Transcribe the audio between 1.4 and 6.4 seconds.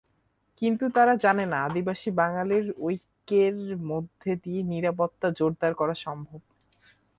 না, আদিবাসী-বাঙালির ঐক্যের মধ্য দিয়েই নিরাপত্তা জোরদার করা সম্ভব।